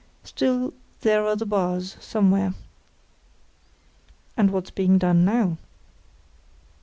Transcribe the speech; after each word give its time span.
Still 0.23 0.73
there 1.01 1.27
are 1.27 1.35
the 1.35 1.45
bars, 1.45 1.95
somewhere." 1.99 2.55
"And 4.35 4.49
what's 4.49 4.71
being 4.71 4.97
done 4.97 5.23
now?" 5.25 5.57